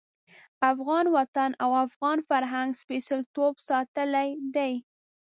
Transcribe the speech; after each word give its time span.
افغان 0.71 1.05
وطن 1.15 1.49
او 1.63 1.71
افغان 1.85 2.17
فرهنګ 2.29 2.69
سپېڅلتوب 2.81 3.53
ساتلی 3.67 4.29
دی. 4.55 4.73